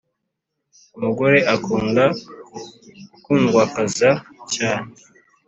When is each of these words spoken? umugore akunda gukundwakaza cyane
umugore 0.97 1.37
akunda 1.55 2.03
gukundwakaza 3.13 4.09
cyane 4.55 4.89